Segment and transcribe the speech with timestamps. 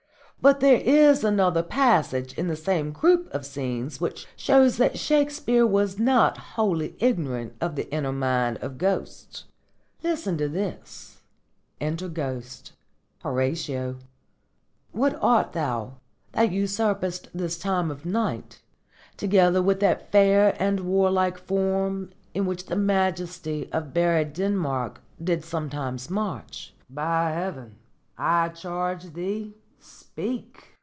[0.43, 5.67] But there is another passage in the same group of scenes which shows that Shakespeare
[5.67, 9.43] was not wholly ignorant of the inner mind of ghosts.
[10.01, 11.21] Listen to this:
[11.79, 12.73] 'Enter Ghost.
[13.21, 13.97] Horatio.
[14.93, 15.97] What art thou,
[16.31, 18.63] that usurp'st this time of night,
[19.17, 25.45] Together with that fair and warlike form In which the majesty of buried Denmark Did
[25.45, 26.73] sometimes march?
[26.89, 27.75] By Heaven
[28.17, 30.67] I charge thee, speak!